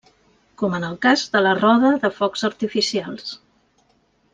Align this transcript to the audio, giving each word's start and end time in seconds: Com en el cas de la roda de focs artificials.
Com 0.61 0.77
en 0.77 0.87
el 0.87 0.95
cas 1.03 1.27
de 1.37 1.43
la 1.49 1.53
roda 1.61 1.93
de 2.07 2.13
focs 2.19 2.49
artificials. 2.53 3.33